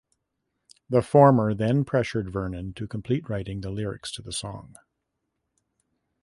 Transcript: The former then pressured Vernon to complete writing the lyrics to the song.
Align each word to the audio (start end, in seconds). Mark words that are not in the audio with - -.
The 0.89 1.03
former 1.03 1.53
then 1.53 1.85
pressured 1.85 2.31
Vernon 2.31 2.73
to 2.73 2.87
complete 2.87 3.29
writing 3.29 3.61
the 3.61 3.69
lyrics 3.69 4.11
to 4.13 4.23
the 4.23 4.31
song. 4.31 4.75